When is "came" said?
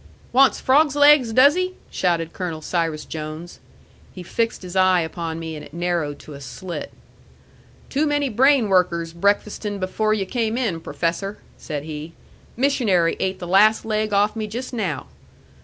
10.25-10.57